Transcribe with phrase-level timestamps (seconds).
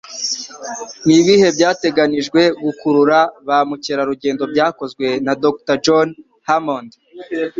[1.05, 6.07] Nibihe Byateganijwe Gukurura Ba mukerarugendo Byakozwe na Dr John
[6.47, 6.91] Hammond